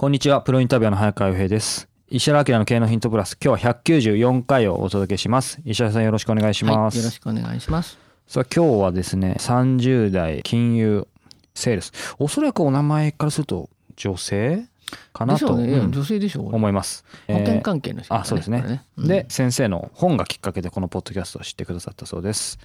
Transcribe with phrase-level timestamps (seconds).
[0.00, 1.88] こんにちは、プロインタビュアーの早川洋平です。
[2.08, 5.60] 石原明の経営のヒントプラス、今日は194回をお届けします。
[5.64, 6.94] 石原さんよろしくお願いします。
[6.98, 7.98] はい、よろしくお願いします。
[8.28, 11.08] さあ今日はですね、30代金融
[11.52, 11.90] セールス。
[12.20, 14.66] おそらくお名前からすると女性
[15.12, 16.54] かなと、ね、うん女性でしょう。
[16.54, 17.04] 思います。
[17.26, 18.62] 保険えー関係の人、あ、そうですね。
[18.62, 22.60] これうんで、先生の本がきっかけでこのポッドキャストを知ってくださったそうです。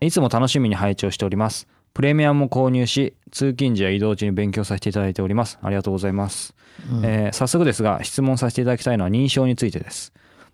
[0.00, 1.66] いつも楽しみに拝聴しております。
[1.96, 5.58] プレミアムも購入し、通勤時や移動中に勉強させていただいております。
[5.62, 6.54] ありがとうございます。
[6.92, 10.12] うんえー早速ですが、質問させていただきたいのは認証についてです。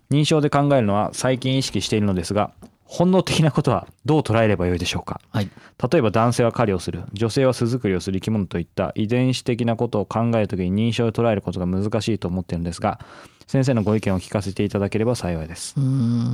[0.09, 2.51] 認証で考えるのは最近意識しているのですが、
[2.85, 5.19] 本能的なことはどう捉えればよいでしょうか？
[5.31, 5.49] はい。
[5.91, 12.99] 例えば男性は狩りをする女性は巣作りをする生き物といった遺伝子的なことを考えるときに認証を捉えることが難しいと思っているんですが
[13.47, 15.75] 先生のご意見を聞かせていただければ幸いです。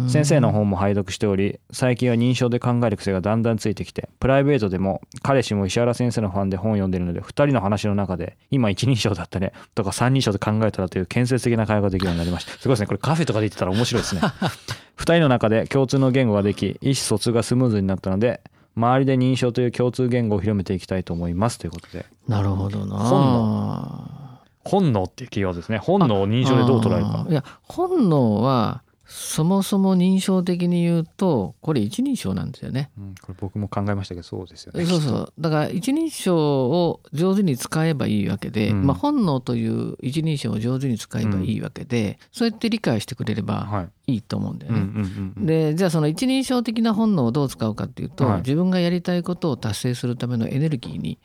[0.08, 12.52] 先生の本も拝読しており最近は認証で考える癖がだんだんついてきてプライベートでも彼氏も石原先生のファンで本を読んでいるので2人の話の中で今一人称だったねとか三人称で考えたらという建設的な会話ができるようになりました。
[12.54, 12.88] すごいですね。
[12.88, 14.22] これカフェとかで言ってたら面白いですね。
[14.98, 18.42] 2人の中で共通の言語ができ意思疎通がスムーズになったので
[18.76, 21.58] 周りで認証という共通言語を広めていきたいと思います。
[21.58, 22.06] ということで。
[22.28, 22.98] なるほどな。
[22.98, 24.19] 本
[24.66, 25.78] 本能っていうキーワードですね。
[25.78, 27.26] 本能を認証でどう捉えるか。
[27.30, 32.92] いや、本能は、そもそも認証的に言うと、これ一人称なんですよね。
[32.96, 34.86] うん、これ僕も考えましたけどそうですよね。
[34.86, 35.34] そうそう。
[35.40, 36.38] だから一人称
[36.70, 38.86] を上手に使えばいいわけで、うん。
[38.86, 44.14] まあ本能という一人称を上手に使えばいいわけで、そうやって理解してくれればはい。
[44.14, 44.80] いいと思うんだよね。
[44.80, 45.46] うんうんうんうん。
[45.48, 48.38] でじゃあその一人称的な本能をどう使うかっていうと、はい。
[48.42, 51.18] 自分がやりたいことを達成するためのエネルギーに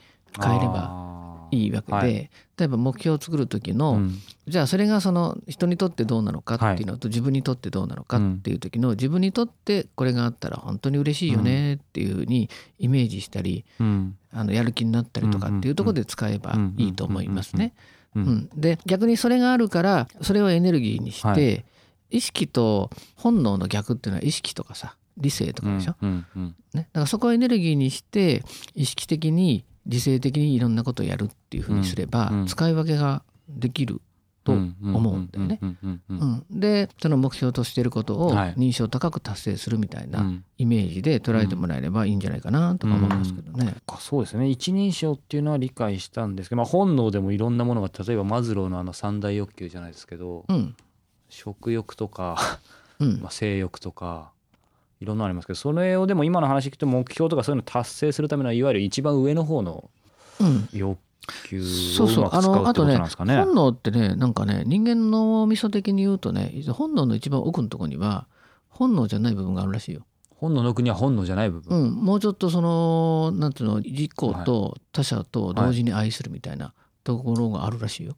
[0.42, 1.13] 変えればば
[1.54, 2.12] いいわけで、はい。
[2.12, 2.31] 例
[2.65, 4.00] えば目標を作る時の、
[4.47, 14.16] じゃあそれがその人にとってどうなのかっていうのと、自分にとってどうなのかっていう時の、自分にとってこれがあったら本当に嬉しいよねっていうふうにイメージしたりうん。
[14.32, 17.72] あのやる気になったりとかっていうところで使えばいいと思いますね。
[18.16, 18.26] ううん。
[18.26, 18.48] ん。
[18.56, 21.64] で逆にそれがあるからそれをエネルギーにして、はい。
[22.10, 26.26] 意識と本能の逆っていうのは意識とかさ理性とかでしょ、うん。
[26.37, 26.54] うん。
[26.75, 28.43] ね、だからそこをエネルギーにして
[28.75, 34.00] 意識的に理性的にいろんなことをやるっていうふうにすれば、使い分けができる
[34.44, 35.58] と思うんだよね。
[36.50, 38.54] でその目標としていることをはい。
[38.54, 40.44] 認証高く達成するみたいなん。
[40.58, 43.74] イメージで捉えてもらえればいいんじゃないかなとか思いますけどね。
[43.86, 43.98] か。
[44.00, 44.48] そうですね。
[44.48, 50.76] 一人称っていうのは理解したんですけど、まあ、本能でもいろんなものが例えばマズローのあの三大欲求じゃないですけど、うん。
[51.30, 52.60] 食欲とか、
[53.00, 53.20] うん。
[53.22, 54.30] まあ、性欲とか
[55.00, 59.91] いろんなのありますけどそれをでも今の話聞くと目標とかそういうのを達成するためのいわゆる一番上の方の
[60.41, 60.99] うん欲
[61.49, 63.37] 求そうそうをうまく使うってことなんですかね。
[63.37, 68.27] 本能ってねなんかね人間の脳みそ的に言うとね本能の一番奥のところには
[68.69, 70.06] 本能じゃない部分があるらしいよ。
[70.37, 71.78] 本能の国は本能じゃない部分。
[71.78, 76.75] うん、もうちょっとそのなんていうの自己と他者と同時に愛するみたいな
[77.05, 78.16] ところがあるらしいよ。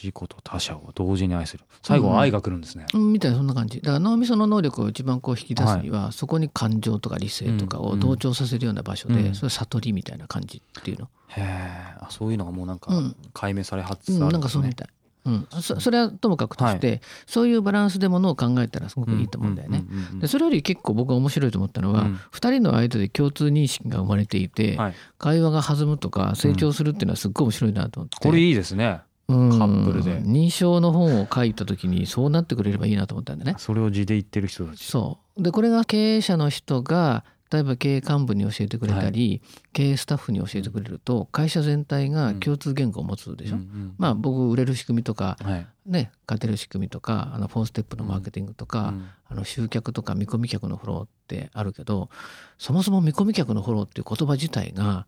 [0.00, 1.64] 自己と他者を同時に愛する。
[1.82, 2.86] 最後は愛が来るんですね。
[2.94, 3.80] うん、みたいなそんな感じ。
[3.80, 9.34] だから脳みその能力を一番こう引き出すには、そこに感情とか理性とかを同調させるような場所で、うん。
[9.34, 13.16] それ悟りみたいな感じっていうの、へえあそういうのがもうなんかうん。
[13.34, 14.88] 解明されはつうん、なんかそうみたい。
[15.24, 19.84] うん、そそれはともかくとして、そういうバランスでものを考えたらすごくいいと思うんだよね。
[19.86, 22.14] うんうんうんうんでそれより結構僕が面白いと思ったのは、うん。
[22.32, 24.94] 2人の間で共通認識が生まれていて、はい。
[25.18, 29.00] 会話が弾むとか成長するっていうのはすっごい面白いなと思って、これいいですね。
[29.28, 33.54] うんカップルで認証の本を書いた時にそうなってくれればいいなと思ったんだね。
[33.58, 34.84] それを字で言ってる人たち。
[34.84, 39.40] そうでこれが経営者の人が例えば経営幹部に教えてくれたり、
[39.72, 43.56] 経営スタッフに教えてくれると会社全体が共通言語を持つでしょ？
[43.56, 45.66] うんうんまあ僕売れる仕組みとかはい。
[45.86, 52.08] ね勝てる仕組みとかあのフォーステップのマーケティングとか、うんあの集客とか見込み客のフォローってあるけど
[52.56, 55.06] そもそも見込み客のフォローっていう言葉自体が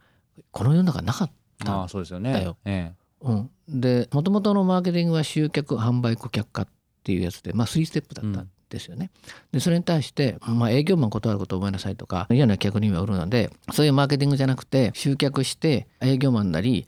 [0.50, 1.30] この世の中なかっ
[1.64, 2.32] たああそうですよね。
[2.34, 2.92] だよえ
[3.22, 6.68] うん、でもともとのマーケティングは集客販売顧客化っ
[7.00, 9.10] っていうやつで、まあ、3ステップだったんですよね。
[9.52, 16.86] でそれに対して、まあ、営業マン断ることを覚えなさいとか嫌な客には売るのでそういうマーケティングじゃなくて集客して営業マンなり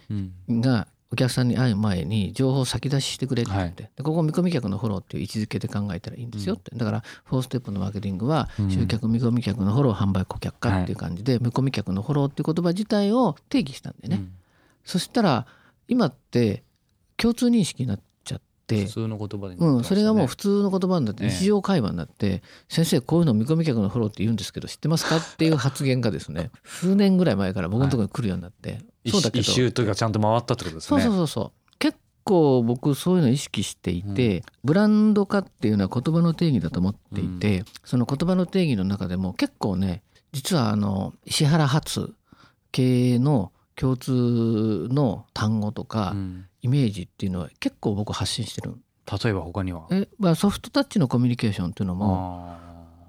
[0.49, 14.32] がお客さんに会う前に情報を先出ししてくれって言って、はい、でここ見込み客のフォローっていう位置づけで考えたらいいんですよって、うん、だから4ステップのマーケティングは集客見込み客のフォロー販売顧客化っていう感じで、見込み客のフォローっていう言葉自体を定義したんでね、うん、
[14.85, 15.46] そしたら
[15.88, 16.62] 今って
[17.17, 30.88] 共通認識になって普通の言葉で、ね、うん、それがもう普通の言葉になって日常会話になって、先生こういうの見込み客のフォローって言うんですけど知ってますかっていう発言がですね 数年ぐらい前から僕のところに来るようになって、はい、そうだけど一周というかちゃんと回ったってことですね。
[30.88, 31.79] そうそうそうそう。
[31.79, 42.14] 結構僕そういうのを意識していて、うん、ブランド化っていうのは言葉の定義だと思っていて、うん、その言葉の定義の中でも結構ね実はあの石原発
[42.70, 46.14] 経営の共通の単語とか
[46.60, 48.74] イメージっていうのは結構僕発信してる
[49.22, 49.86] 例えば他には？
[49.90, 52.56] え、まあ、ソフトタッチのコミュニケーションっていうのも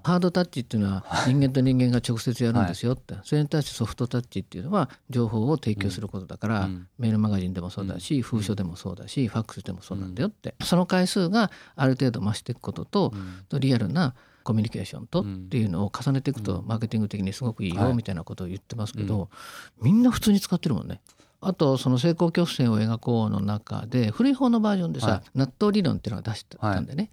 [0.02, 13.14] ハードタッチっていうのは 人間と人間が直接やるんですよって、はい、それに対してソフトタッチっていうのは情報を提供することだから、うん、メールマガジンでもそうだし、うん、封書でもそうだし、ファックスでもそうなんだよって、その回数がある程度増していくことと、
[13.58, 14.14] リアルな
[14.44, 19.28] コミュニケーションとっていうのを重ねていくとマーケティング的にすごくいいよみたいなことを言ってますけど、
[19.80, 21.00] みんな普通に使ってるもんね。
[21.40, 27.10] あとその成功曲線を描こうの中で古い方のバージョンでさ、はい、納豆理論っていうのが出してたんでね、はい、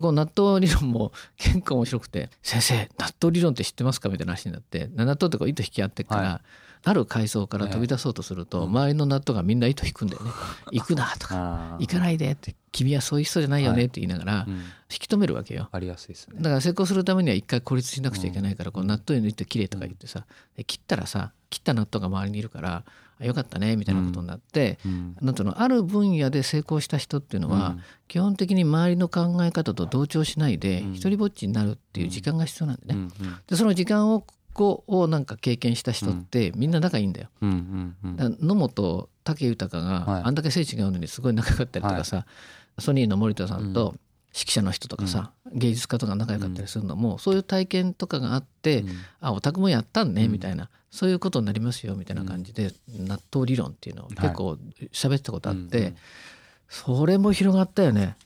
[0.00, 6.40] この納豆理論も結構面白くて「先生納豆理論って知ってますか?」みたいな話になって納豆ってこう糸引き合ってから、はい、
[6.84, 10.30] ある階層から飛び出そうとすると、周りの納豆がみんな糸引くんだよね
[10.72, 14.56] 「行くな」とか「行かないで」って「君はそういう人じゃないよね」って言いながら引
[14.88, 15.68] き止めるわけよ。
[15.72, 16.36] ありやすいですね。
[16.36, 20.26] だから成功するためには一回孤立しなくちゃいけないから、こう納豆の糸きれいとか言ってさ
[20.66, 22.84] 切ったらさ切った納豆が周りにいるから
[23.20, 27.76] よかったねみたいなことになって、うん、なんとのある分野で成功した人っていうのは、
[28.08, 33.08] 基本的に周りの考え方と同調しないで、一人ぼっちになるっていう時間が必要なんでね。
[33.46, 37.28] でその時間をこをなんか経験した人ってみんな仲いいんだよ。
[37.42, 42.26] 野本武豊があんだけ背違うのにすごい仲良かったりとかさ、は
[42.78, 43.94] い、ソニーの森田さんと
[44.34, 48.88] 指揮者の人とかさ、うん、芸術家とか仲良かったりするのも、うん、そういう体験とかがあって、うん、
[49.20, 54.56] あお宅もやったんねみたいな、そういうことになりますよみたいな感じで、納豆理論っていうのを結構
[54.92, 55.94] 喋ったことあって、はい、
[56.68, 58.16] それも広がったよね。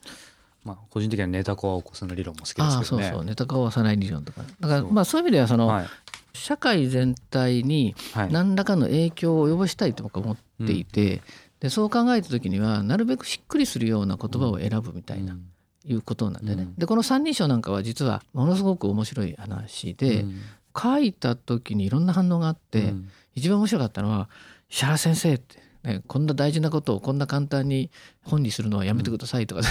[0.65, 2.81] まあ、個人的にはネタ化を起こすの理論も好きですけどね。
[2.81, 3.25] あそうそう。
[3.25, 4.43] ネタ化を起こさない理論とか。
[4.61, 5.87] だからまあそういう意味ではその、はい、
[6.35, 7.95] 社会全体に
[8.31, 11.23] 何らかの影響を及ぼしたいと僕は思っていて、はい、
[11.61, 15.33] でそう考えた時にはなるべくしっくりするような言葉を選ぶみたいな。
[15.33, 15.47] うん。
[15.87, 20.41] いうことなんでね、うん、でこの三人称なんかは実はものすごく面白い話で、うん、
[20.77, 24.29] 書いた時にいろんな反応があって、うん、一番面白かったのは
[24.71, 25.69] 「石原先生」って。
[25.85, 27.89] ね、こんな大事なことをこんな簡単に
[28.25, 29.63] 本にするのはやめてくださいとか、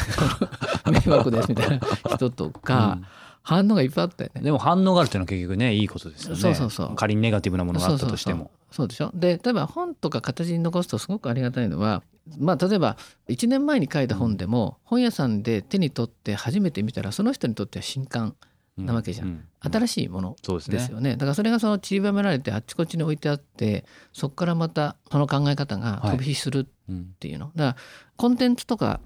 [0.90, 1.80] 迷惑ですみたいな
[2.16, 3.00] 人とか、
[3.44, 4.42] 反応がいっぱいあったよね。
[4.42, 6.40] でも反応があるっていうのは結局ねいいことですよね。
[6.40, 6.96] そうそうそう。
[6.96, 8.52] 仮にネガティブなものがあったとしても。
[8.72, 9.12] そうでしょ？
[9.14, 12.04] で例えば本とか形に残すとすごくありがたいのは
[12.38, 12.98] まあ、例えば
[13.30, 18.36] 1年前に書いた本でも本屋さんで手に取って初めて見たらその人にとっては新刊
[18.78, 27.84] なわけじゃん、うんうん、新しいものですよね、ね、だからそれがその散りばめられてあっちこっちに置いてあってそこからまたその考え方が飛び火するっていうの、はい、だから
[28.16, 29.00] コンテンツとか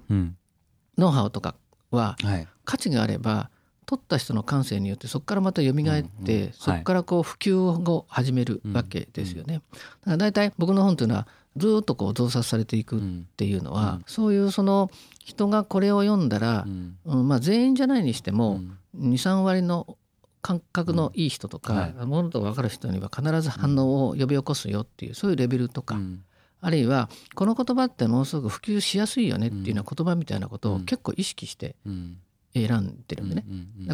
[0.98, 1.54] ノウハウとか
[1.90, 2.16] は
[2.64, 3.50] 価値があれば
[3.86, 6.00] 取った人の感性によってそこからまた蘇って、うんう
[6.48, 9.54] ん、そこからこう普及を始めるわけですよね。
[9.54, 11.26] だから大体僕の本というのは
[11.56, 13.00] ずっとこう増刷されていくっ
[13.36, 16.64] ていうのは、そういうその人がこれを読んだら、
[17.06, 17.28] うん。
[17.28, 18.62] まあ、全員じゃないにしても
[18.98, 19.96] 23割の
[20.42, 25.96] 感覚のいい人とか、ものと分かる人には必ず反応を呼び起こすよっていうそういうレベルとか、
[26.60, 31.74] あるいはこの言葉ってものすごく普及しやすいよねっていうような言葉みたいなことを結構意識して
[32.54, 33.44] 選んでるんでね、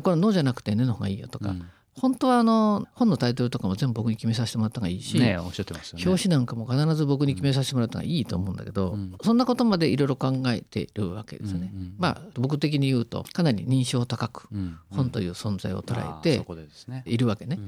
[0.03, 1.55] これは「の」じゃなくて「ね」の方がいいよとか、
[2.01, 5.19] 本当はあの本のタイトルとかも全部僕に決めさせてもらった方がいいし、
[6.07, 11.71] 表紙なんかも必ず僕に決めさせてもらった方がいいと思うんだけど、うん、そんなことまでいろいろ考えているわけですね。
[11.75, 14.49] うんうん、まあ僕的に言うとかなり認証高く
[14.91, 16.45] 本という存在を捉えて
[17.11, 17.59] いるわけね。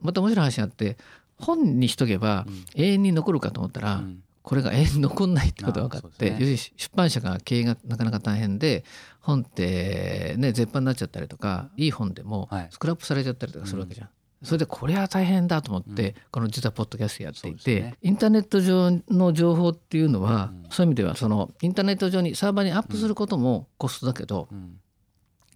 [0.00, 0.96] また面白い話があって
[1.38, 4.02] 本にしとけば永遠に残るかと思ったら、
[4.42, 8.84] これが永遠に残んないってことが分かって、ね、出版社が経営がなかなか大変で
[9.20, 14.06] 本ってね絶版になっちゃったりとかいい本でもスクラップされちゃったりとかするわけじゃん。
[14.06, 24.48] はいうん、それでこれは大変だと思って、この実はポッドキャストやっていて、ね、インターネット上の情報っていうのは、そういう意味ではそのインターネット上にサーバーにアップすることもコストだけど、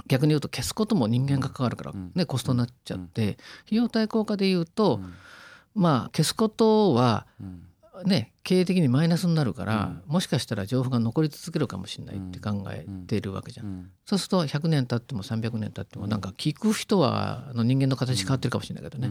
[0.07, 5.01] 逆に言うと消すことも人間が関わるから、ね、コストになっちゃって、費用対効果で言うと、
[5.75, 7.27] まあ消すことは、
[8.05, 13.91] ね経営的にマイナスになるから、もしかしたら情報が残り続けるかもしれないって考えているわけじゃん。
[14.05, 19.09] そうすると100年経っても300年経ってもなんか聞く人はの人間の形変わってるかもしれないけどね。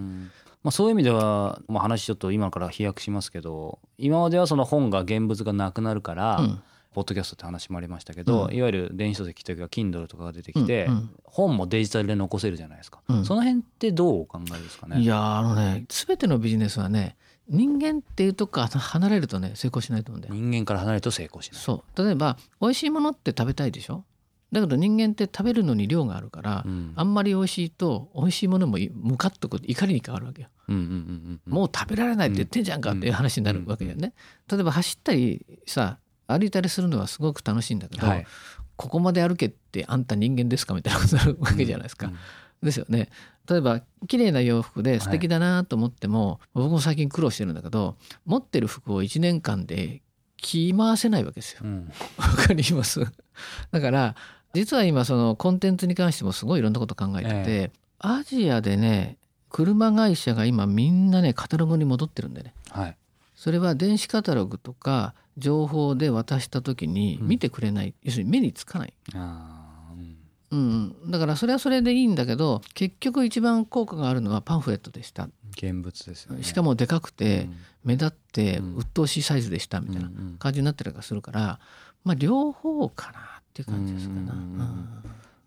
[0.63, 6.61] まあ、そういう意味では、まあ、話ちょっと今から飛躍しますけど今まではその本が現物がなくなるから、うん。
[6.93, 10.93] ポッドキャストって話もありましたけど、うん、いわゆる電子書籍というか Kindle とかが出てきて、うん。
[10.93, 15.01] うん、本もデジタルで残せるじゃないですか、うん、その辺ってどうお考えですかね？
[15.01, 17.15] いやあのね全てのビジネスはね
[17.49, 20.35] 人間っていうとこから離れるとね成功しないと思うんだよ。
[20.35, 21.61] 人間から離れると成功しない。
[21.61, 22.03] そう。
[22.03, 24.05] 例えば美味しいものって食べたいでしょ？
[24.51, 34.13] だけど人間って食べるのに量があるから、うん、あんまり美味しいと美味しいものもムカッと怒りに変わるわけよ、うんうんうんうん、もう食べられないって言ってんじゃんかっていう話になるわけだよね、
[34.51, 35.97] 例えば走ったりさ
[36.27, 38.27] 歩いたりするのはすごく楽しいんだけど、はい、
[38.75, 40.75] ここまで歩けってあんた人間ですか？
[40.75, 42.05] みたいなことになるわけじゃないですか。
[42.05, 42.19] うんうん、
[42.61, 43.09] ですよね。
[43.49, 50.01] 例えば綺麗な洋服で素敵だなと思っても、はい、僕も最近苦労してるんだけど持ってる服を1年間で
[50.37, 51.61] 着回せないわけですよ。
[51.63, 51.89] わ、うん、
[52.35, 52.99] かります？
[53.71, 54.15] だから
[54.53, 59.17] 実は今そのコンテンツに関してもすごいいろんなこと考えてて、ええ、アジアでね
[59.49, 62.97] 車会社が今みんなねカタログに戻ってるんでね、はい、
[63.35, 68.93] それは電子カタログとか情報で渡した時に見てくれない、うん、要するに目につかない。
[70.53, 75.27] うん、だからそれはそれでいいんだけど結局一番効果があるのはパンフレットでした。
[75.57, 77.47] 現物ですよ、ね、しかもでかくて
[77.83, 81.59] 目立って鬱陶しいサイズでしたみたいな感じになったりするから、
[82.03, 85.03] まあ両方かなっていう感じですかな、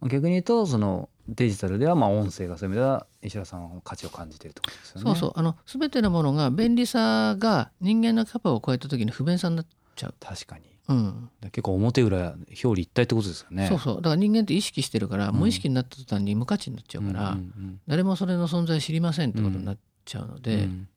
[0.08, 5.04] 逆に言うとそのデジタルではまあ音声がそういう意味では石原さんは価値を感じているところですよね。
[5.04, 5.32] そうそう。
[5.34, 10.14] あの全てのものが便利さが人間のキャパを超えた時に不便さになっちゃう。
[10.20, 10.75] 確かに。
[10.88, 13.66] うん、結構表裏表裏一体ってことですよね。
[13.68, 13.96] そうそう。
[13.96, 20.88] だから人間って意識してるから、うん、無意識になった途端に無価値になっちゃうから、うんうんうん、誰もそれの存在知りませんってことになっちゃうので、うん、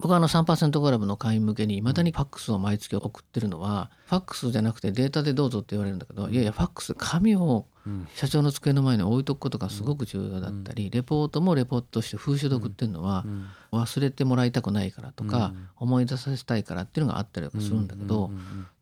[0.00, 7.66] 僕はあの3%クラブの会員向けにいまだにファックスを毎月送ってるのはファックスじゃなくてデータでどうぞって言われるんだけどいやいやファックス紙を
[8.14, 13.24] 社長の机の前に置いとくことがすごく重要だったりレポートもレポートとして風習で送ってるのは
[13.72, 18.30] 忘れてもらいたくないからとか思い出させたいからっていうのがあったりするんだけど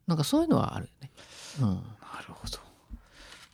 [0.06, 1.10] なんかそういうのはあるよね。
[1.60, 1.82] うん、なる
[2.28, 2.58] ほど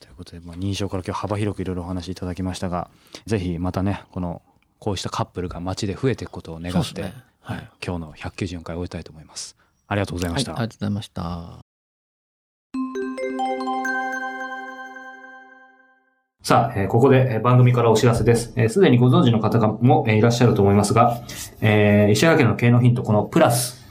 [0.00, 2.88] ということで、まあ、認証から今日幅広くいろいろお話いただきましたが
[3.26, 4.42] ぜひまたねこの
[4.78, 9.56] こうしたカップルが街で増えていくことを願って、ねはい、今日の194回終えたいと思います。
[9.88, 10.52] ありがとうございました。
[10.52, 11.58] はい、ありがとうございました。
[16.42, 18.52] さあ、えー、ここで、えー、番組からお知らせです。
[21.26, 21.52] す、
[23.60, 23.77] え